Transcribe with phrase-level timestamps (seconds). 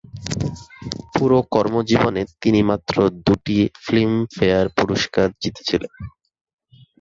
[1.13, 2.95] পুরো কর্মজীবনে তিনি মাত্র
[3.25, 5.91] দুটি 'ফিল্মফেয়ার পুরস্কার' জিতেছিলেন।